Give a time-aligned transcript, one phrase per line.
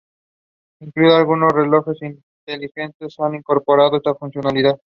[0.79, 4.79] Incluso algunos relojes inteligentes han incorporado esta funcionalidad.